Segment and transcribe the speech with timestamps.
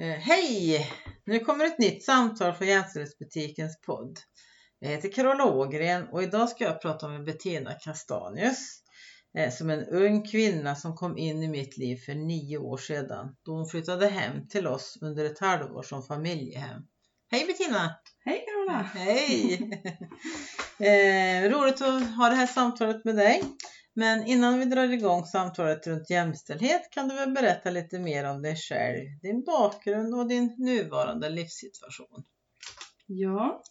[0.00, 0.90] Eh, hej!
[1.26, 4.18] Nu kommer ett nytt samtal från Jämställdhetsbutikens podd.
[4.78, 8.82] Jag heter Carola Ågren och idag ska jag prata med Bettina Castanius
[9.38, 13.36] eh, som en ung kvinna som kom in i mitt liv för nio år sedan
[13.44, 16.82] då hon flyttade hem till oss under ett halvår som familjehem.
[17.30, 17.94] Hej Bettina!
[18.24, 18.82] Hej Carola!
[18.94, 19.70] Hej!
[20.78, 23.42] eh, roligt att ha det här samtalet med dig.
[23.94, 28.42] Men innan vi drar igång samtalet runt jämställdhet kan du väl berätta lite mer om
[28.42, 32.24] dig själv, din bakgrund och din nuvarande livssituation.
[33.06, 33.62] Ja,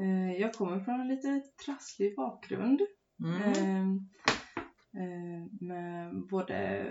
[0.00, 2.80] eh, jag kommer från en lite trasslig bakgrund.
[3.24, 3.42] Mm.
[3.42, 3.88] Eh,
[5.02, 6.86] eh, med både,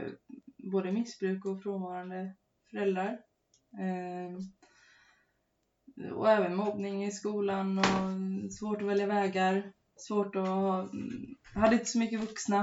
[0.72, 2.36] både missbruk och frånvarande
[2.72, 3.20] föräldrar.
[3.80, 4.38] Eh,
[6.14, 9.74] och även mobbning i skolan och svårt att välja vägar.
[9.98, 10.90] Svårt att ha,
[11.54, 12.60] jag hade inte så mycket vuxna.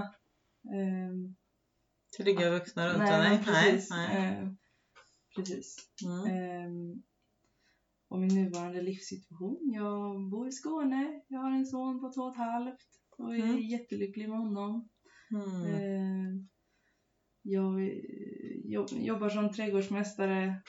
[0.65, 1.15] Eh,
[2.17, 3.45] Trygga vuxna runt nej, dig?
[3.45, 3.91] precis.
[3.91, 4.17] nej.
[4.39, 4.49] Eh,
[5.37, 5.77] precis.
[6.05, 6.37] Mm.
[6.37, 7.03] Ehm,
[8.09, 9.71] och min nuvarande livssituation.
[9.75, 11.21] Jag bor i Skåne.
[11.29, 12.87] Jag har en son på två och ett halvt
[13.19, 13.61] och är Mm.
[13.61, 14.89] jättelycklig med honom.
[15.31, 15.75] Mm.
[15.75, 16.49] Ehm,
[17.43, 17.91] jag eh,
[18.65, 20.63] jobb, jobbar som trädgårdsmästare.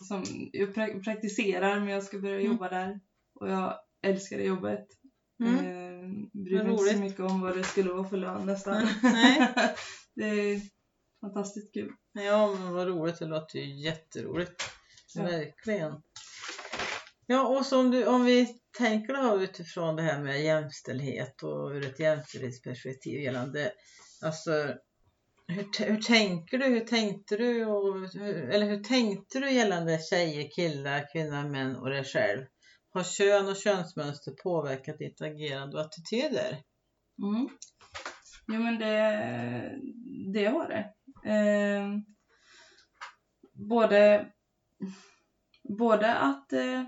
[0.00, 2.52] Som, jag pra- praktiserar men jag ska börja Mm.
[2.52, 3.00] jobba där.
[3.34, 4.86] Och jag älskar det jobbet.
[5.40, 5.64] Mm.
[6.46, 8.88] Bryr mig inte så mycket om vad det skulle vara för lön nästan.
[9.02, 9.54] Nej.
[10.14, 10.60] det är
[11.20, 11.92] fantastiskt kul.
[12.12, 13.18] Ja, men vad roligt.
[13.18, 14.64] Det låter ju jätteroligt.
[15.14, 15.22] Ja.
[15.22, 16.02] Verkligen.
[17.26, 21.70] Ja, och så om, du, om vi tänker då utifrån det här med jämställdhet och
[21.70, 23.72] ur ett jämställdhetsperspektiv gällande,
[24.22, 24.50] alltså
[25.48, 30.50] hur, hur tänker du, hur tänkte du och, hur, eller hur tänkte du gällande tjejer,
[30.56, 32.42] killar, kvinnor, män och dig själv?
[32.96, 36.62] Har kön och könsmönster påverkat ditt agerande och attityder?
[37.22, 37.48] Mm.
[38.48, 39.78] Jo men det,
[40.32, 40.92] det har det.
[41.30, 41.98] Eh,
[43.52, 44.30] både,
[45.78, 46.84] både att, eh,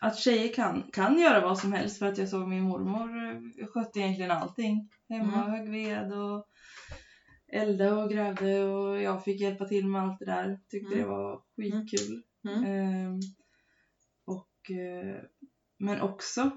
[0.00, 3.26] att tjejer kan, kan göra vad som helst för att jag såg min mormor
[3.60, 4.88] eh, skötte egentligen allting.
[5.08, 5.50] Hemma Mm.
[5.50, 6.46] högg ved och
[7.52, 10.60] elda och grävde och jag fick hjälpa till med allt det där.
[10.70, 10.98] Tyckte Mm.
[10.98, 12.22] det var skitkul.
[12.48, 12.64] Mm.
[12.64, 13.18] Ehm, och, eh,
[15.78, 16.50] men också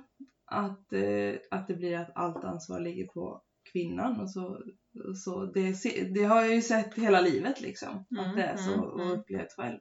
[0.46, 3.42] att, eh, att det blir att allt ansvar ligger på
[3.72, 4.20] kvinnan.
[4.20, 4.62] Och så,
[5.08, 5.76] och så det,
[6.14, 8.06] det har jag ju sett hela livet liksom.
[8.12, 9.20] Mm, att det är så mm, och mm.
[9.20, 9.80] upplevt själv.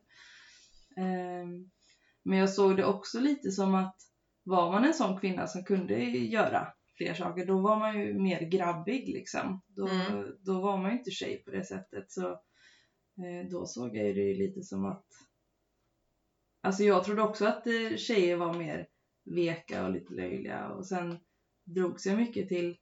[0.97, 1.71] Ehm,
[2.23, 3.97] men jag såg det också lite som att
[4.45, 8.41] var man en sån kvinna som kunde göra fler saker, då var man ju mer
[8.41, 9.63] grabbig liksom.
[9.67, 10.37] Då, Mm.
[10.41, 12.13] då var man ju inte tjej på det sättet.
[12.13, 15.07] Så eh, då såg jag ju det lite som att
[16.63, 18.87] Alltså jag trodde också att eh, tjejer var mer
[19.35, 21.19] veka och lite löjliga och sen
[21.65, 22.77] drogs jag mycket till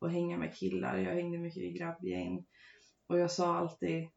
[0.00, 0.96] att hänga med killar.
[0.98, 2.44] Jag hängde mycket i grabbgäng
[3.06, 4.08] och jag sa alltid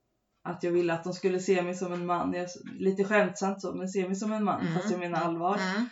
[0.43, 2.33] att jag ville att de skulle se mig som en man.
[2.33, 2.47] Jag,
[2.79, 4.73] lite skämtsamt så, men se mig som en man Mm.
[4.73, 5.57] fast jag menar allvar.
[5.57, 5.87] Mm,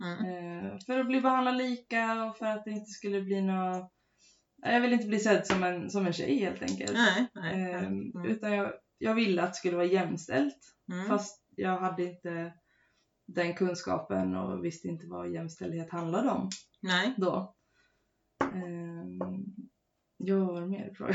[0.00, 0.66] mm, mm.
[0.66, 3.92] Eh, för att bli behandlad lika och för att det inte skulle bli något...
[4.62, 6.92] Jag vill inte bli sedd som en, som en tjej helt enkelt.
[6.92, 7.54] Nej, nej.
[7.72, 10.58] Ehm, Mm, Utan jag, jag ville att det skulle vara jämställt.
[10.92, 11.06] mm.
[11.08, 12.52] Fast jag hade inte
[13.28, 16.48] den kunskapen och visste inte vad jämställdhet handlade om
[16.82, 17.14] Nej.
[17.16, 17.54] då.
[18.54, 19.18] Ehm,
[20.16, 21.14] ja, vad var det mer fråga?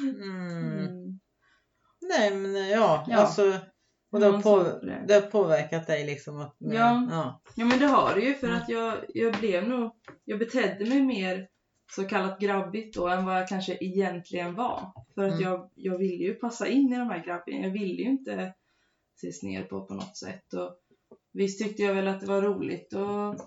[0.00, 0.78] Mm.
[0.78, 1.20] Mm.
[2.08, 3.16] Nej men ja, Ja.
[3.16, 3.58] alltså
[4.12, 5.14] och det har, på, det.
[5.14, 7.08] har påverkat dig liksom att med, Ja.
[7.10, 7.40] ja.
[7.54, 8.58] Ja men det har det ju för Mm.
[8.62, 9.90] att jag, jag blev nog,
[10.24, 11.48] jag betedde mig mer
[11.94, 14.92] så kallat grabbigt då än vad jag kanske egentligen var.
[15.14, 15.42] För att Mm.
[15.44, 17.58] jag, jag ville ju passa in i de här grabbarna.
[17.66, 18.54] Jag ville ju inte
[19.16, 20.54] ses ner på på något sätt.
[20.54, 20.78] Och
[21.32, 23.40] visst tyckte jag väl att det var roligt att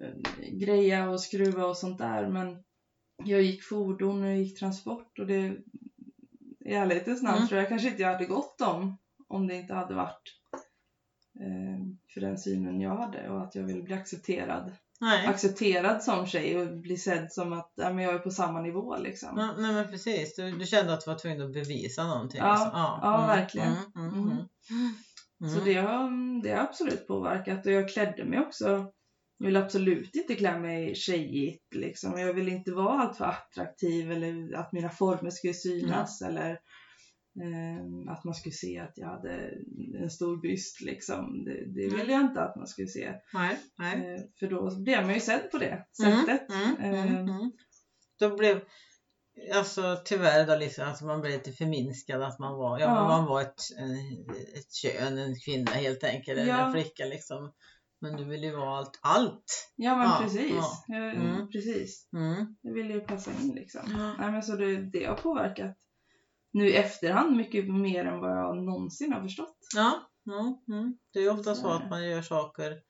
[0.00, 0.14] eh,
[0.52, 2.62] greja och skruva och sånt där men
[3.24, 5.56] jag gick fordon och jag gick transport och det
[6.66, 7.48] i ärlighetens namn Mm.
[7.48, 10.22] tror jag kanske inte jag hade gått om om det inte hade varit
[11.40, 11.78] eh,
[12.14, 14.72] för den synen jag hade och att jag ville bli accepterad.
[15.00, 15.26] Nej.
[15.26, 18.96] Accepterad som tjej och bli sedd som att ja, men jag är på samma nivå
[18.96, 19.38] liksom.
[19.38, 22.40] Ja, nej men precis, du, du kände att du var tvungen att bevisa någonting.
[22.40, 22.70] Ja, liksom.
[22.74, 23.76] ja, verkligen.
[23.96, 24.30] Mm, mm, Mm.
[24.70, 24.94] mm.
[25.40, 25.54] Mm.
[25.54, 28.92] Så det har, det har absolut påverkat och jag klädde mig också.
[29.38, 32.18] Jag vill absolut inte klä mig tjejigt liksom.
[32.18, 36.58] Jag vill inte vara alltför attraktiv eller att mina former skulle synas eller
[38.08, 39.50] att man skulle se att jag hade
[40.02, 41.44] en stor byst liksom.
[41.44, 41.96] Det, det Mm.
[41.98, 43.12] vill jag inte att man skulle se.
[43.34, 44.14] Nej, nej.
[44.14, 46.50] Eh, för då blev man ju sedd på det Mm, sättet.
[46.50, 47.52] Mm, mm, Eh, mm.
[48.20, 48.60] Då blev,
[49.54, 53.08] alltså tyvärr då liksom, alltså man blev lite förminskad att man var, ja, Ja.
[53.08, 56.66] man var ett, en- ett kön, en kvinna helt enkelt, eller Ja.
[56.66, 57.52] en flicka liksom.
[58.00, 59.72] Men du ville ju vara allt, allt.
[59.76, 60.50] Ja men Ja, precis.
[60.54, 60.84] ja.
[60.96, 61.48] Jag, Mm.
[61.48, 62.08] precis.
[62.16, 62.56] Mm.
[62.62, 63.80] Jag ville ju passa in liksom.
[63.90, 64.14] Ja.
[64.18, 65.76] Nej men så det, det har påverkat
[66.56, 69.56] nu i efterhand mycket mer än vad jag någonsin har förstått.
[69.74, 70.98] Ja, ja mm.
[71.12, 72.80] det är ju ofta Så att man gör saker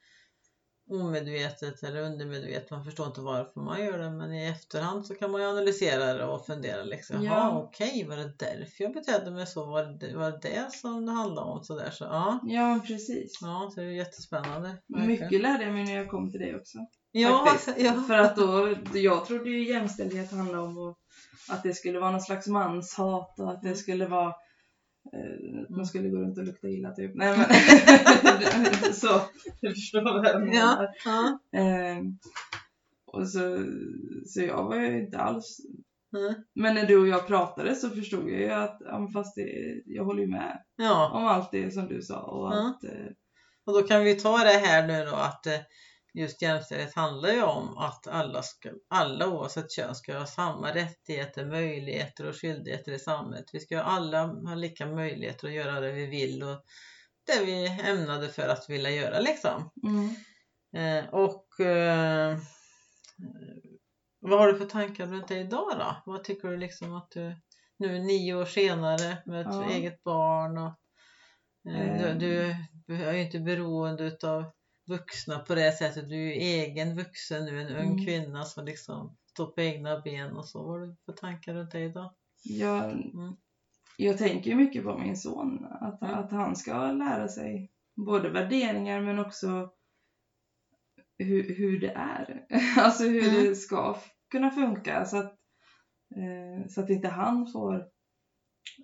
[0.91, 2.71] omedvetet eller undermedvetet.
[2.71, 6.15] Man förstår inte varför man gör det men i efterhand så kan man ju analysera
[6.15, 7.25] det och fundera liksom.
[7.25, 7.63] Ja.
[7.63, 9.67] Okej, var det därför jag betedde mig så?
[9.67, 11.65] Var det var det, som det handlade om?
[11.65, 12.41] Så där, så, ja.
[12.45, 13.39] Ja, precis.
[13.43, 14.77] ja, så det är jättespännande.
[14.87, 16.79] Mycket lärde jag mig när jag kom till dig också.
[17.21, 18.03] Ja, ja.
[18.07, 20.95] För att då, jag trodde ju jämställdhet handlade om
[21.49, 23.77] att, det skulle vara någon slags manshat och att det Mm.
[23.79, 24.35] skulle vara
[25.13, 27.15] eh, att man skulle gå runt och lukta illa typ.
[27.15, 27.39] Nej
[28.83, 29.21] men så,
[29.61, 30.89] du förstår vad jag menar.
[31.05, 31.61] Ja, ja.
[31.61, 31.99] Eh,
[33.07, 33.65] och så,
[34.27, 35.59] så jag var ju inte alls
[36.17, 36.35] Mm.
[36.55, 40.05] men när du och jag pratade så förstod jag ju att ja, fast det, jag
[40.05, 41.11] håller ju med ja.
[41.15, 43.07] om allt det som du sa och att eh,
[43.67, 45.59] Och då kan vi ta det här nu då att eh,
[46.17, 51.47] just jämställdhet handlar ju om att alla, ska, alla oavsett kön ska ha samma rättigheter,
[51.47, 53.45] möjligheter och skyldigheter i samhället.
[53.53, 56.63] Vi ska alla ha lika möjligheter att göra det vi vill och
[57.27, 59.71] det vi ämnade för att vilja göra liksom.
[59.87, 60.15] mm,
[60.77, 62.39] Eh, och eh,
[64.21, 65.97] vad har du för tankar runt det idag då?
[66.07, 67.37] Vad tycker du liksom att du
[67.79, 69.71] nu nio år senare med ett Ja.
[69.71, 70.75] eget barn och
[71.73, 72.17] eh, Eh.
[72.19, 72.55] du,
[72.87, 74.53] du är ju inte beroende utav
[74.87, 76.09] vuxna på det sättet.
[76.09, 78.05] Du är ju egen vuxen nu, en ung Mm.
[78.07, 80.63] kvinna som liksom står på egna ben och så.
[80.63, 82.15] Vad har du för tankar runt det idag?
[82.43, 83.37] jag, Mm.
[83.97, 85.65] jag tänker mycket på min son.
[85.71, 86.15] Att, Mm.
[86.15, 89.71] att han ska lära sig både värderingar men också
[91.19, 92.47] hur, hur det är.
[92.79, 93.45] Alltså hur Mm.
[93.45, 93.97] det ska
[94.31, 95.05] kunna funka.
[95.05, 95.33] Så att,
[96.17, 97.85] eh, så att inte han får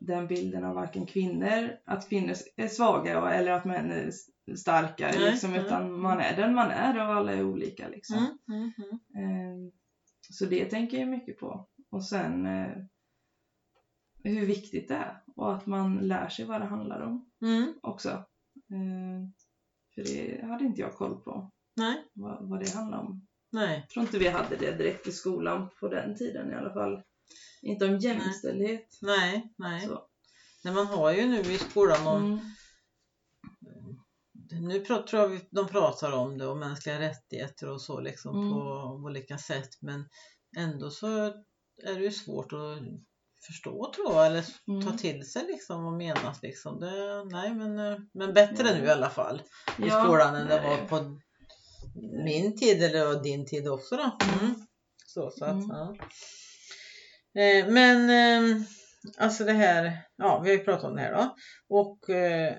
[0.01, 4.11] den bilden av varken kvinnor, att kvinnor är svaga eller att män är
[4.47, 5.07] s- starka.
[5.15, 5.61] Nej, Liksom, nej.
[5.61, 7.89] utan man är den man är och alla är olika.
[7.89, 8.17] Liksom.
[8.49, 9.67] Mm, mm, mm.
[9.67, 9.73] Eh,
[10.31, 11.69] Så det tänker jag mycket på.
[11.91, 12.77] Och sen eh,
[14.25, 17.75] hur viktigt det är och att man lär sig vad det handlar om Mm.
[17.83, 18.09] också.
[18.55, 19.29] Eh,
[19.95, 23.27] För det hade inte jag koll på, Nej, vad, vad det handlar om.
[23.51, 23.79] nej.
[23.79, 27.03] Jag tror inte vi hade det direkt i skolan på den tiden i alla fall.
[27.63, 28.99] Inte om jämställdhet.
[29.03, 29.81] Nej, nej.
[29.87, 30.07] Så.
[30.65, 32.39] Nej, man har ju nu i skolan om Mm.
[34.61, 38.51] Nu tror jag de pratar om det och mänskliga rättigheter och så liksom Mm.
[38.53, 38.59] på
[39.05, 40.05] olika sätt men
[40.57, 41.07] ändå så
[41.85, 42.79] är det ju svårt att
[43.47, 44.97] förstå tror jag eller ta Mm.
[44.97, 46.81] till sig liksom vad menas liksom.
[46.81, 48.75] Det, nej men, eh, men bättre Ja.
[48.75, 49.43] nu i alla fall
[49.79, 50.81] i Ja, skolan än det nej.
[50.81, 51.21] var på
[52.25, 54.19] min tid eller din tid också då.
[54.41, 54.55] Mm.
[55.07, 55.69] Så, så att, Mm.
[55.69, 55.97] ja.
[57.43, 58.63] Eh, men eh,
[59.19, 61.35] alltså det här, ja vi har ju pratat om det här då.
[61.69, 62.57] Och eh,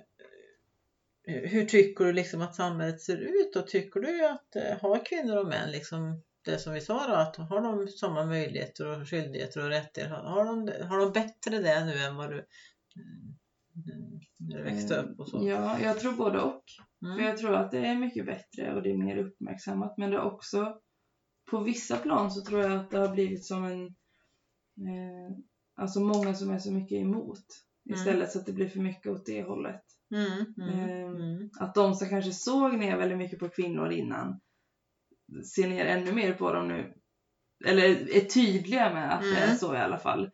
[1.25, 3.55] hur tycker du liksom att samhället ser ut?
[3.55, 7.13] Och tycker du att eh, har kvinnor och män liksom det som vi sa då,
[7.13, 10.15] att har de samma möjligheter och skyldigheter och rättigheter?
[10.15, 15.19] Har, de, har de bättre det nu än vad du mm, när du växte upp
[15.19, 15.47] och så?
[15.47, 16.63] Ja, jag tror både och.
[16.99, 17.25] För Mm.
[17.25, 19.97] jag tror att det är mycket bättre och det är mer uppmärksammat.
[19.97, 20.77] Men det är också,
[21.51, 23.85] på vissa plan så tror jag att det har blivit som en,
[24.87, 25.37] eh,
[25.75, 27.45] alltså många som är så mycket emot.
[27.89, 27.99] Mm.
[27.99, 29.82] Istället så att det blir för mycket åt det hållet.
[30.13, 31.49] Mm, mm, Eh, mm.
[31.59, 34.39] Att de som kanske såg ner väldigt mycket på kvinnor innan
[35.55, 36.93] ser ner ännu mer på dem nu.
[37.65, 37.83] Eller
[38.15, 39.57] är tydliga med att det är Mm.
[39.57, 40.29] så i alla fall.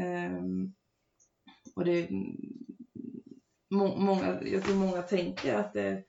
[0.00, 0.74] Ehm,
[1.76, 2.08] och det
[3.70, 6.04] må, många, jag tror många tänker att det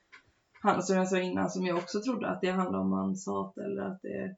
[0.62, 3.82] han som jag sa innan, som jag också trodde, att det handlar om manshat eller
[3.82, 4.36] att det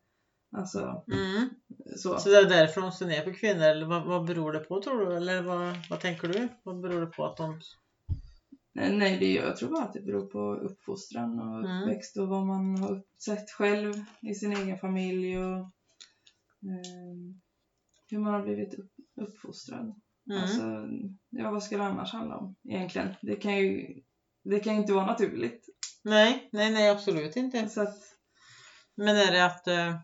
[0.57, 1.49] alltså Mm.
[1.95, 2.17] så.
[2.17, 4.81] Så det är därför de ser ner på kvinnor eller vad, vad beror det på
[4.81, 5.15] tror du?
[5.15, 6.47] Eller vad, vad tänker du?
[6.63, 7.61] Vad beror det på att de...
[8.79, 11.81] Nej, nej, det, jag tror bara att det beror på uppfostran och Mm.
[11.81, 15.59] uppväxt och vad man har sett själv i sin egen familj och
[16.63, 17.41] ehm,
[18.09, 20.01] hur man har blivit upp, uppfostrad.
[20.29, 20.41] Mm.
[20.41, 20.87] Alltså,
[21.29, 23.09] ja, vad ska det annars handla om egentligen?
[23.21, 24.01] Det kan ju
[24.43, 25.65] det kan inte vara naturligt.
[26.03, 27.69] Nej, nej, nej absolut inte.
[27.69, 27.97] Så att,
[28.95, 29.95] Men är det att eh,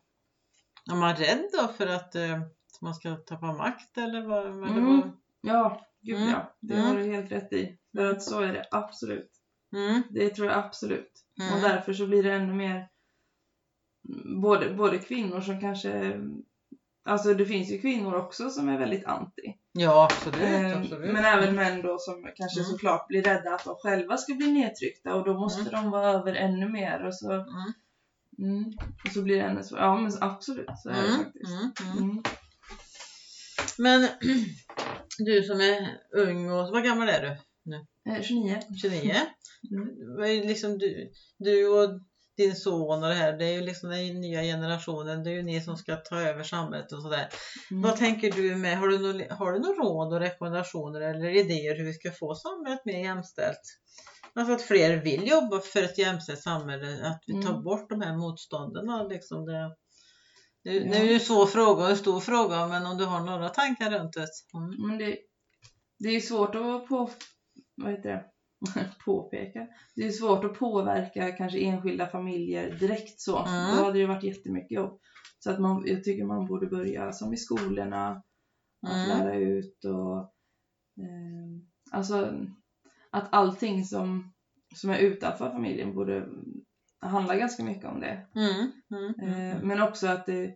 [0.92, 2.42] är man rädd då för att eh,
[2.82, 4.46] man ska tappa makt eller vad?
[4.46, 4.86] Eller Mm.
[4.86, 5.12] vad?
[5.42, 6.30] ja, gud Mm.
[6.30, 6.86] ja, det Mm.
[6.86, 7.78] har du helt rätt i.
[7.96, 9.32] För att så är det absolut.
[9.76, 10.02] Mm.
[10.10, 11.12] Det tror jag absolut.
[11.42, 11.54] Mm.
[11.54, 12.88] Och därför så blir det ännu mer
[14.42, 16.22] både, både kvinnor som kanske
[17.08, 19.56] Alltså det finns ju kvinnor också som är väldigt anti.
[19.72, 20.42] Ja absolut.
[20.42, 21.14] Eh, absolut.
[21.14, 22.72] Men även män då som kanske Mm.
[22.72, 25.72] såklart blir rädda att de själva ska bli nedtryckta och då måste Mm.
[25.84, 27.46] de vara över ännu mer och så, Mm.
[28.40, 28.74] mm,
[29.06, 29.86] och så blir det ännu svårare.
[29.86, 31.24] Ja men absolut så är det Mm.
[31.24, 31.52] faktiskt.
[31.52, 31.72] Mm.
[31.98, 32.10] Mm.
[32.10, 32.24] Mm.
[33.78, 34.08] Men
[35.18, 37.38] du som är ung och vad gammal är du?
[37.74, 38.62] Eh, 29.
[38.82, 39.16] 29?
[39.72, 40.48] Mm.
[40.48, 41.90] Liksom du, du och
[42.38, 43.38] din son och det här.
[43.38, 45.24] Det är ju liksom den nya generationen.
[45.24, 47.30] Det är ju ni som ska ta över samhället och sådär.
[47.72, 47.82] Mm.
[47.84, 51.76] Vad tänker du med, har du, några, har du några råd och rekommendationer eller idéer
[51.78, 53.62] hur vi ska få samhället mer jämställt?
[54.34, 57.64] Alltså att fler vill jobba för ett jämställt samhälle, att vi tar Mm.
[57.64, 59.08] bort de här motstånden.
[59.10, 59.76] Liksom det,
[60.64, 60.92] det, Ja.
[60.92, 63.50] det är ju en svår fråga och en stor fråga, men om du har några
[63.50, 64.28] tankar runt det?
[64.54, 64.88] Mm.
[64.88, 65.18] Men det,
[66.00, 67.10] det är svårt att på,
[67.76, 68.26] vad heter det?
[69.06, 69.68] påpeka.
[69.96, 73.46] Det är svårt att påverka kanske enskilda familjer direkt så.
[73.46, 73.76] Mm.
[73.78, 75.00] Då hade det varit jättemycket jobb.
[75.40, 78.22] Så att man, jag tycker man borde börja som i skolorna.
[78.88, 79.08] Att Mm.
[79.08, 80.18] lära ut och
[81.04, 82.34] eh, alltså
[83.12, 84.34] att allting som,
[84.76, 86.28] som är utanför familjen borde
[87.00, 88.28] handla ganska mycket om det.
[88.36, 88.72] Mm.
[88.92, 89.14] Mm.
[89.34, 89.68] Eh, Mm.
[89.68, 90.56] Men också att det,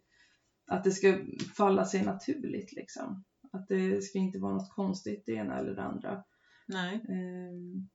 [0.72, 1.18] att det ska
[1.58, 3.24] falla sig naturligt liksom.
[3.52, 6.24] Att det ska inte vara något konstigt det ena eller det andra.
[6.70, 6.96] Nej.
[7.10, 7.90] Ehm,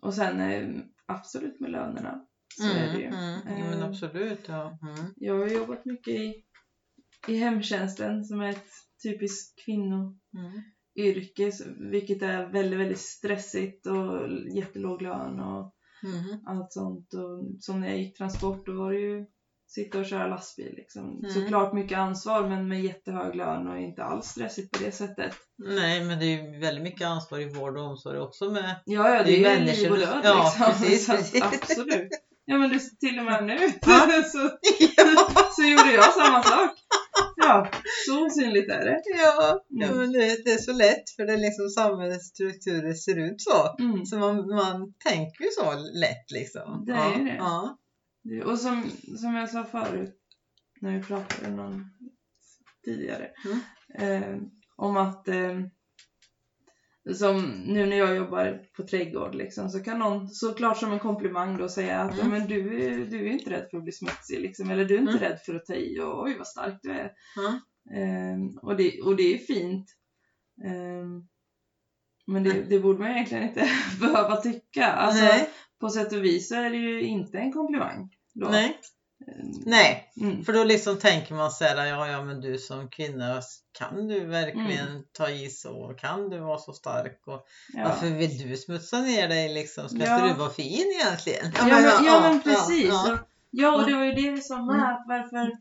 [0.00, 2.26] och sen eh, absolut med lönerna.
[2.56, 3.06] Så är det ju.
[3.06, 3.40] Mm.
[3.40, 3.58] Mm.
[3.58, 4.78] Ja, men Eh, absolut, ja.
[4.82, 5.12] Mm.
[5.16, 6.44] Jag har jobbat mycket i,
[7.28, 8.70] i hemtjänsten som är ett
[9.02, 10.14] typiskt kvinnoyrke.
[11.64, 11.90] Mm.
[11.90, 16.40] Vilket är väldigt, väldigt stressigt och jättelåg lön och Mm.
[16.46, 17.14] allt sånt.
[17.14, 19.26] Och som när jag gick transport då var det ju
[19.76, 21.18] sitta och köra lastbil liksom.
[21.18, 21.30] Mm.
[21.30, 25.34] Såklart mycket ansvar men med jättehög lön och inte alls stressigt på det sättet.
[25.58, 28.80] Nej, men det är ju väldigt mycket ansvar i vård och omsorg också med.
[28.84, 30.66] Ja, ja, det, Det är ju människor liv och död ja, liksom.
[30.82, 31.42] precis, att precis.
[31.42, 32.08] Absolut.
[32.44, 34.22] Ja men det, till och med nu Ja.
[34.32, 34.50] så,
[35.56, 36.70] så gjorde jag samma sak.
[37.36, 37.70] Ja,
[38.06, 39.02] så osynligt är det.
[39.04, 39.98] Ja, ja Mm.
[39.98, 43.82] men det, det är så lätt för det är liksom samhällets strukturer ser ut så.
[43.82, 44.06] Mm.
[44.06, 46.84] Så man, man tänker ju så lätt liksom.
[46.86, 47.36] Det är ja, ju det.
[47.38, 47.78] Ja.
[48.44, 50.16] Och som, som jag sa förut
[50.80, 51.84] när vi pratade någon
[52.84, 53.60] tidigare Mm.
[54.34, 54.42] eh,
[54.76, 55.60] om att eh,
[57.14, 61.56] som nu när jag jobbar på trädgård liksom, så kan någon såklart som en komplimang
[61.56, 62.24] då säga att Mm.
[62.24, 62.62] "Ja, men du,
[63.04, 65.22] du är inte rädd för att bli smutsig liksom, eller du är inte Mm.
[65.22, 67.10] rädd för att ta i och oj vad stark du är.
[67.94, 69.86] Eh, och, det, och det är fint.
[70.64, 71.06] Eh,
[72.26, 73.68] men det, det borde man egentligen inte
[74.00, 74.86] behöva tycka.
[74.86, 75.24] Alltså,
[75.80, 78.10] på sätt och vis så är det ju inte en komplimang.
[78.40, 78.48] Då.
[78.48, 78.78] nej,
[79.26, 80.12] Eh, nej.
[80.20, 80.44] Mm.
[80.44, 83.42] För då liksom tänker man så här, ja, ja men du som kvinna,
[83.78, 85.02] kan du verkligen Mm.
[85.12, 85.94] ta i så?
[85.98, 87.22] Kan du vara så stark?
[87.26, 87.84] Och Ja.
[87.84, 89.88] Varför vill du smutsa ner dig liksom?
[89.88, 90.26] Ska Ja.
[90.28, 91.52] du vara fin egentligen?
[91.54, 92.88] Ja, men, ja, ja, men precis.
[92.88, 93.18] Ja,
[93.50, 94.74] Ja, och det var ju det vi sa med.
[94.74, 94.86] Mm.
[94.86, 95.56] Att varför,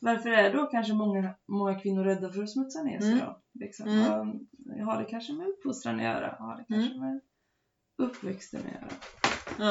[0.00, 3.24] varför är då kanske många, många kvinnor rädda för att smutsa ner sig Mm.
[3.24, 3.40] då?
[3.54, 3.88] Liksom.
[3.88, 4.86] Mm.
[4.86, 6.36] Har det kanske med uppfostran att göra?
[6.38, 7.20] Har det kanske med
[7.98, 8.92] uppväxten att göra?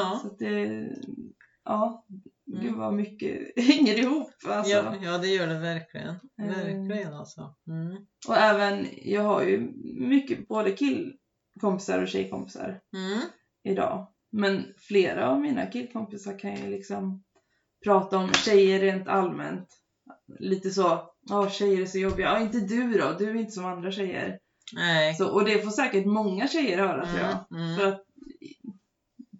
[0.00, 0.18] ja.
[0.22, 0.88] Så att det,
[1.64, 2.04] ja,
[2.52, 2.78] Mm.
[2.78, 4.30] vad mycket hänger ihop.
[4.46, 4.72] Alltså.
[4.72, 6.20] Ja, ja, det gör det verkligen.
[6.42, 6.54] Mm.
[6.54, 7.54] Verkligen alltså.
[7.68, 8.06] Mm.
[8.28, 9.72] Och även, jag har ju
[10.08, 12.80] mycket både killkompisar och tjejkompisar.
[12.96, 13.20] Mm.
[13.64, 14.08] idag.
[14.32, 17.22] Men flera av mina killkompisar kan ju liksom
[17.84, 19.68] prata om tjejer rent allmänt.
[20.38, 22.26] Lite så, ja tjejer är så jobbiga.
[22.26, 24.38] Ja inte du då, du är inte som andra tjejer.
[24.72, 25.14] Nej.
[25.14, 27.46] Så, och det får säkert många tjejer höra tror jag.
[27.50, 27.64] Mm.
[27.64, 27.76] Mm.
[27.76, 28.04] För att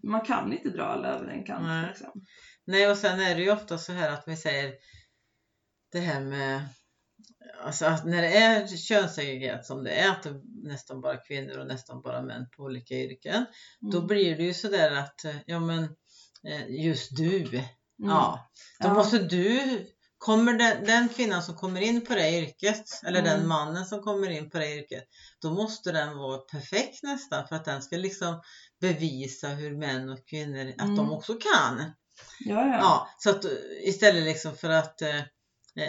[0.02, 1.88] man kan inte dra alla över en kant.
[1.88, 2.25] Liksom.
[2.66, 4.75] Nej, och sen är det ju ofta så här att vi säger
[5.92, 6.62] det här med
[7.62, 11.59] Alltså att när det är könssegregerat som det är, att det är nästan bara kvinnor
[11.59, 13.47] och nästan bara män på olika yrken,
[13.80, 14.06] då Mm.
[14.06, 15.83] blir det ju sådär att, eh, ja men
[16.49, 17.66] eh, just du, Mm.
[17.99, 18.94] ja, då Ja.
[18.94, 19.87] måste du,
[20.18, 23.49] kommer den, den kvinnan som kommer in på det yrket, eller den Mm.
[23.49, 25.04] mannen som kommer in på det yrket,
[25.40, 28.40] då måste den vara perfekt nästan för att den ska liksom
[28.80, 30.97] bevisa hur män och kvinnor, att Mm.
[30.97, 31.92] de också kan.
[32.40, 32.76] Ja, ja.
[32.76, 33.50] Ja, så att eh,
[33.83, 35.21] istället liksom för att eh,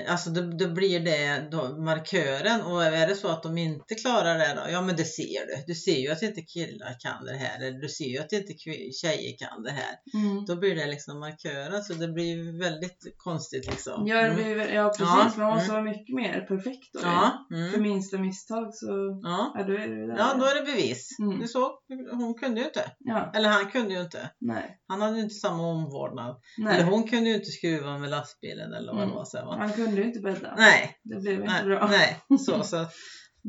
[0.08, 4.38] Alltså då, då blir det då markören och är det så att de inte klarar
[4.38, 5.64] det då, ja men det ser du.
[5.68, 8.54] Du ser ju att inte killar kan det här eller du ser ju att inte
[9.02, 9.96] tjejer kan det här.
[10.14, 10.46] Mm.
[10.46, 14.08] Då blir det liksom markören så det blir väldigt konstigt liksom.
[14.08, 14.36] Ja, det Mm.
[14.36, 15.84] blir, ja precis, Ja, man måste mm.
[15.84, 17.00] vara mycket mer perfekt då.
[17.04, 17.82] Ja, För mm.
[17.84, 19.52] minsta misstag så, ja.
[19.56, 20.18] ja då är det där.
[20.18, 21.10] ja, då är det bevis.
[21.22, 21.40] Mm.
[21.40, 21.72] Du såg,
[22.12, 22.92] hon kunde ju inte.
[23.00, 24.30] Ja, Eller han kunde ju inte.
[24.40, 24.78] nej.
[24.88, 26.36] Han hade ju inte samma omvårdnad.
[26.58, 26.76] nej.
[26.76, 29.10] Eller hon kunde ju inte skruva med lastbilen eller vad Mm.
[29.10, 29.26] det var.
[29.26, 29.56] Så, va?
[29.76, 30.56] Kunde ju inte bädda.
[30.58, 31.88] Nej, Det blev inte nej, bra.
[31.88, 32.20] nej.
[32.46, 32.86] Så, så,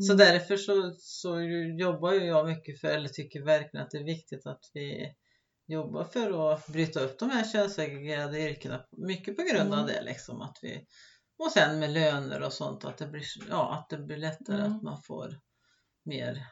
[0.01, 0.17] Så Mm.
[0.19, 1.41] därför så, så
[1.81, 5.13] jobbar ju jag mycket för, eller tycker verkligen att det är viktigt att vi
[5.67, 8.81] jobbar för att bryta upp de här könssegregerade yrkena.
[8.97, 9.87] Mycket på grund av Mm.
[9.87, 10.41] det liksom.
[10.41, 10.81] Att vi,
[11.39, 14.73] och sen med löner och sånt att det blir, ja, att det blir lättare Mm.
[14.77, 15.29] att man får
[16.05, 16.47] mer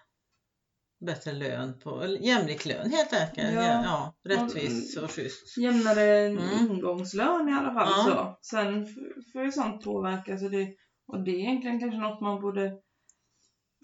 [1.05, 3.55] bättre lön på, jämlik lön helt enkelt.
[3.55, 3.63] Ja.
[3.63, 5.57] Ja, ja rättvis och schysst.
[5.59, 6.45] Jämnare Mm.
[6.71, 7.89] ingångslön i alla fall.
[8.09, 8.39] Ja.
[8.43, 8.49] Så.
[8.57, 8.87] Sen
[9.33, 10.39] får ju sånt påverka.
[10.39, 10.69] Så det,
[11.07, 12.73] och det är egentligen kanske något man borde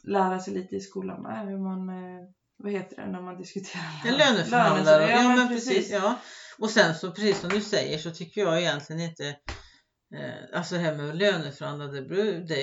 [0.05, 1.47] lära sig lite i skolan med.
[1.49, 2.21] Hur man, eh,
[2.57, 5.07] vad heter det när man diskuterar En löneförhandlare.
[5.07, 5.91] Löne- Ja, men precis.
[5.91, 6.19] Ja.
[6.59, 9.29] Och sen så precis som du säger så tycker jag egentligen inte
[10.15, 11.99] eh, Alltså det här med att löneförhandla det,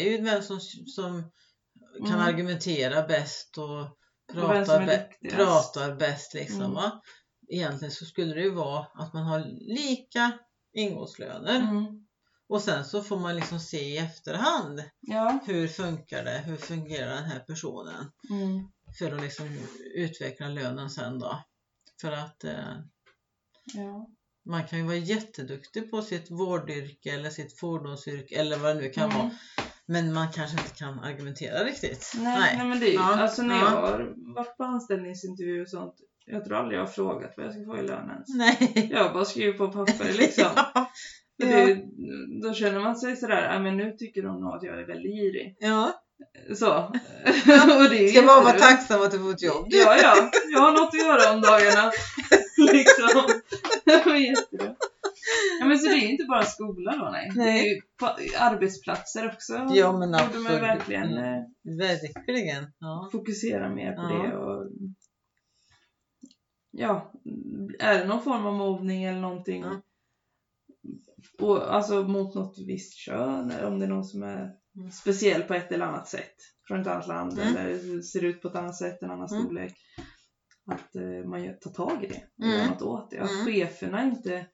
[0.08, 0.60] är ju vem som,
[0.96, 1.32] som
[2.08, 2.28] kan Mm.
[2.28, 3.98] argumentera bäst och
[4.34, 6.74] pratar, bä- pratar bäst liksom Mm.
[6.74, 7.02] va.
[7.50, 9.40] Egentligen så skulle det ju vara att man har
[9.76, 10.32] lika
[10.74, 11.86] ingångslöner Mm.
[12.50, 15.40] och sen så får man liksom se i efterhand Ja.
[15.46, 18.68] hur funkar det, hur fungerar den här personen Mm.
[19.00, 19.58] för att liksom
[19.96, 21.44] utveckla lönen sen då.
[22.02, 22.76] För att eh,
[23.74, 24.08] ja.
[24.46, 28.90] man kan ju vara jätteduktig på sitt vårdyrke eller sitt fordonsyrke eller vad det nu
[28.90, 29.18] kan Mm.
[29.18, 29.32] vara.
[29.88, 32.14] Men man kanske inte kan argumentera riktigt.
[32.16, 32.68] Nej, nej.
[32.68, 33.62] men det är Ja, alltså när ja.
[33.62, 35.94] jag har varit på anställningsintervju och sånt,
[36.26, 38.28] jag tror aldrig jag har frågat vad jag ska få i lön ens.
[38.36, 38.88] Nej.
[38.94, 40.44] Jag har bara skrivit på papper liksom.
[40.56, 40.92] ja.
[41.38, 41.80] Det,
[42.44, 45.12] då känner man sig sådär, "Ja, men nu tycker de nog att jag är väldigt
[45.16, 45.58] girig.
[45.60, 45.94] ja.
[46.56, 46.74] Så.
[47.84, 49.66] och det Ska bara vara tacksam att du får ett jobb.
[49.70, 50.32] Ja, ja.
[50.54, 51.92] Jag har något att göra om dagarna.
[52.58, 53.24] liksom.
[53.86, 54.78] Det var jätteroligt.
[55.60, 57.32] Ja, men så det är inte bara skola då, nej.
[57.36, 57.46] Nej.
[57.64, 58.06] Det är ju på
[58.40, 59.54] arbetsplatser också.
[59.70, 60.52] Ja, men man absolut.
[60.52, 61.24] ju verkligen Mm.
[61.24, 62.72] eh, Verkligen.
[62.80, 63.10] Ja.
[63.12, 64.08] fokusera mer på Ja.
[64.24, 64.38] det.
[64.38, 64.72] Och,
[66.72, 67.14] ja,
[67.80, 69.82] är det någon form av mobbning eller någonting Ja.
[71.40, 74.92] och, alltså mot något visst kön eller om det är någon som är Mm.
[74.92, 76.36] speciell på ett eller annat sätt
[76.68, 77.58] från ett annat land Mm.
[77.58, 79.44] eller ser ut på ett annat sätt, en annan Mm.
[79.44, 79.74] storlek.
[80.72, 82.58] Att eh, man tar tag i det och Mm.
[82.60, 83.18] gör något åt det.
[83.20, 83.46] Att Mm.
[83.46, 84.46] cheferna inte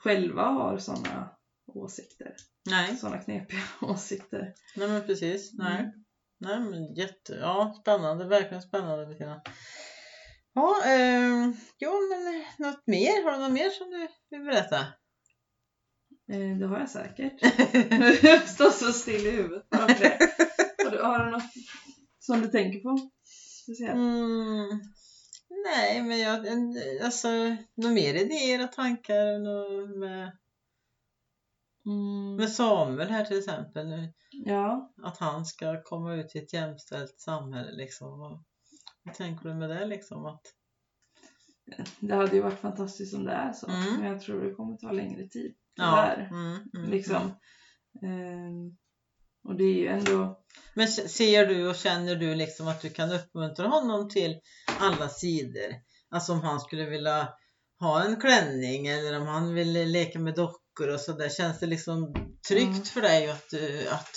[0.00, 1.28] själva har sådana
[1.66, 2.34] åsikter,
[2.70, 2.96] Nej.
[2.96, 4.54] sådana knepiga åsikter.
[4.76, 5.52] Nej men precis.
[5.54, 5.80] Nej.
[5.80, 6.04] Mm.
[6.40, 9.42] Nej men jätte, ja spännande, verkligen spännande Bettina.
[10.54, 13.24] Ja, eh, ja men eh, något mer?
[13.24, 14.78] Har du något mer som du vill berätta?
[16.32, 17.42] Eh, det har jag säkert.
[18.22, 19.66] Jag står så still i huvudet.
[19.70, 21.42] Har du, har du något
[22.18, 23.10] som du tänker på?
[23.62, 23.94] Speciellt?
[23.94, 24.80] Mm,
[25.50, 26.46] nej men jag,
[27.04, 27.28] alltså
[27.74, 29.38] några mer idéer och tankar
[29.98, 30.36] med,
[31.86, 32.36] Mm.
[32.36, 34.08] med Samuel här till exempel.
[34.30, 34.92] Ja.
[35.02, 38.18] Att han ska komma ut i ett jämställt samhälle liksom.
[38.18, 38.44] Vad,
[39.02, 40.26] vad tänker du med det liksom?
[40.26, 40.42] Att,
[42.00, 43.66] Det hade ju varit fantastiskt om det är så.
[43.66, 44.00] Mm.
[44.00, 45.54] Men jag tror det kommer ta längre tid.
[45.74, 45.84] ja,
[46.16, 46.28] Tyvärr.
[46.30, 47.32] mm, mm, Liksom.
[48.02, 48.76] Ehm,
[49.44, 50.40] och det är ju ändå...
[50.74, 54.40] Men se- ser du och känner du liksom att du kan uppmuntra honom till
[54.78, 55.74] alla sidor?
[56.10, 57.28] Alltså om han skulle vilja
[57.80, 61.28] ha en klänning eller om han vill leka med dockor och sådär.
[61.28, 62.14] Känns det liksom
[62.48, 62.84] tryggt Mm.
[62.84, 64.10] för dig att, eh, att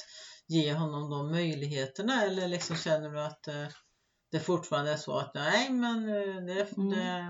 [0.47, 3.67] ge honom de möjligheterna eller liksom känner du att eh,
[4.32, 6.89] det fortfarande är så att nej men eh, det, Mm.
[6.89, 7.24] det,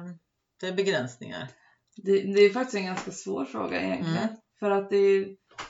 [0.60, 1.48] det är begränsningar?
[1.96, 4.18] Det, det är faktiskt en ganska svår fråga egentligen.
[4.18, 4.36] Mm.
[4.60, 5.26] För att det är,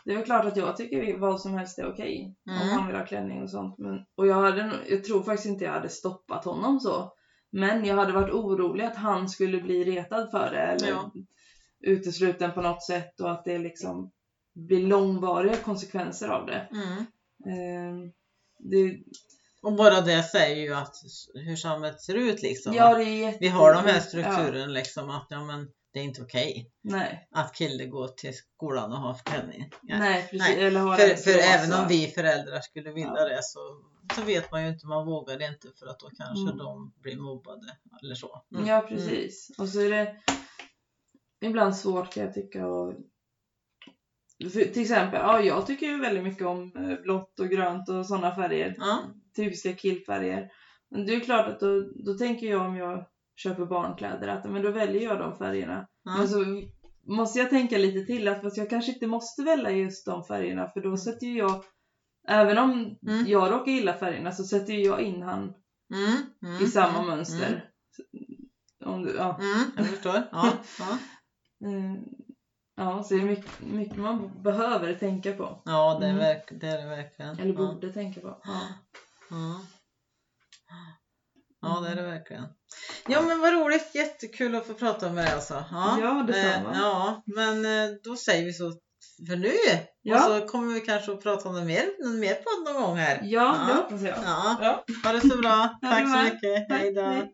[0.05, 2.35] det är väl klart att jag tycker vad som helst är okej.
[2.49, 2.69] Om Mm.
[2.69, 3.75] han vill ha klänning och sånt.
[3.77, 7.13] Men, och jag, hade, jag tror faktiskt inte jag hade stoppat honom så.
[7.51, 10.57] Men jag hade varit orolig att han skulle bli retad för det.
[10.61, 11.11] Eller Ja.
[11.87, 13.19] utesluten på något sätt.
[13.19, 14.11] Och att det liksom
[14.55, 16.67] blir långvariga konsekvenser av det.
[16.71, 17.05] Mm.
[17.57, 18.11] Ehm,
[18.59, 18.97] det
[19.61, 20.95] Och bara det säger ju att
[21.33, 22.73] hur samhället ser ut liksom.
[22.73, 23.37] ja, det är jätte...
[23.41, 27.27] Vi har de här Ja, strukturerna liksom att ja, men det är inte okej nej,
[27.31, 29.69] att kille går till skolan och har klänning.
[29.81, 29.97] Ja.
[29.99, 30.39] nej, precis.
[30.39, 33.25] Nej, Eller har För, för även om vi föräldrar skulle vilja Ja.
[33.29, 33.59] det så,
[34.15, 36.57] så vet man ju inte, man vågar det inte för att då kanske Mm.
[36.57, 38.41] de blir mobbade eller så.
[38.55, 38.67] Mm.
[38.67, 39.51] Ja, precis.
[39.57, 40.15] Och så är det
[41.41, 42.59] ibland svårt kan jag tycka
[44.53, 48.05] för, till exempel, ja, jag tycker ju väldigt mycket om eh, blått och grönt och
[48.05, 48.75] sådana färger.
[48.77, 48.99] Ja.
[49.35, 50.51] Typiska killfärger.
[50.89, 54.51] Men det är ju klart att då, då tänker jag om jag köper barnkläder att
[54.51, 55.87] men då väljer jag de färgerna.
[56.03, 56.17] Ja.
[56.17, 56.61] Men så
[57.07, 60.67] måste jag tänka lite till att fast jag kanske inte måste välja just de färgerna
[60.67, 61.63] för då sätter ju jag
[62.27, 63.27] Även om Mm.
[63.27, 65.53] jag råkar gilla färgerna så sätter ju jag in han
[65.93, 66.17] Mm.
[66.43, 66.63] Mm.
[66.63, 67.05] i samma Mm.
[67.07, 67.69] mönster.
[68.85, 69.39] Om du, ja.
[69.39, 69.71] Mm.
[69.77, 70.13] Jag förstår.
[70.31, 70.53] Ja.
[70.79, 70.97] Ja.
[71.67, 71.97] Mm,
[72.75, 75.61] Ja, så det är mycket, mycket man behöver tänka på.
[75.65, 76.21] ja, det är, Mm.
[76.21, 77.39] verk, det är det verkligen.
[77.39, 77.57] Eller ja.
[77.73, 78.41] borde tänka på.
[78.43, 78.61] Ja.
[79.29, 79.61] Ja.
[81.61, 82.43] ja, det är det verkligen.
[83.07, 83.95] Ja, men vad roligt.
[83.95, 85.63] Jättekul att få prata med dig alltså.
[85.71, 86.71] Ja, Ja, detsamma.
[86.71, 88.73] Eh, ja, men eh, då säger vi så
[89.27, 89.51] för nu.
[90.03, 90.15] Ja.
[90.15, 92.97] Och så kommer vi kanske att prata om något mer, någon mer podd någon gång
[92.97, 93.19] här.
[93.23, 93.75] Ja, det Ja.
[93.75, 94.15] hoppas jag.
[94.25, 94.83] Ja, Ja.
[95.03, 95.79] ha det så bra.
[95.81, 96.69] Tack så mycket.
[96.69, 97.27] Hej då.